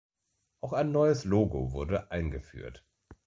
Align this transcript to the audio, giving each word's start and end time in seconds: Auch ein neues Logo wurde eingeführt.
Auch 0.61 0.73
ein 0.73 0.91
neues 0.91 1.25
Logo 1.25 1.73
wurde 1.73 2.09
eingeführt. 2.09 2.83